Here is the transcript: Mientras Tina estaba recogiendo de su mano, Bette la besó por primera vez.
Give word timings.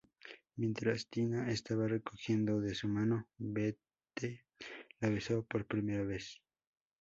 Mientras 0.55 1.05
Tina 1.09 1.51
estaba 1.51 1.87
recogiendo 1.87 2.59
de 2.59 2.73
su 2.73 2.87
mano, 2.87 3.27
Bette 3.37 4.43
la 4.99 5.11
besó 5.11 5.45
por 5.45 5.67
primera 5.67 6.03
vez. 6.03 6.41